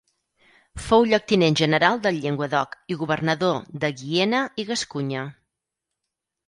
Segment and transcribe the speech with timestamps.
[0.85, 5.33] Fou lloctinent general del Llenguadoc i governador de Guiena i Gascunya.